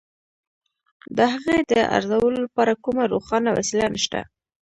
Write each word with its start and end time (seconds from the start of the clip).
د 1.17 1.19
هغې 1.33 1.57
د 1.71 1.73
ارزولو 1.95 2.37
لپاره 2.45 2.73
کومه 2.83 3.03
روښانه 3.13 3.49
وسیله 3.57 3.87
نشته. 3.95 4.19